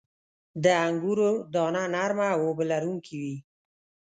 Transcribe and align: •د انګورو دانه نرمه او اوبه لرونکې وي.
•د 0.63 0.65
انګورو 0.85 1.29
دانه 1.53 1.83
نرمه 1.93 2.27
او 2.35 2.41
اوبه 2.47 2.63
لرونکې 2.71 3.15
وي. 3.21 3.35